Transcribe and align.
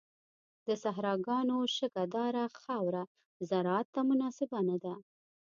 د 0.67 0.69
صحراګانو 0.83 1.57
شګهداره 1.77 2.43
خاوره 2.61 3.03
زراعت 3.49 3.87
ته 3.93 4.01
مناسبه 4.09 4.59
نه 4.69 4.77
ده. 4.83 4.95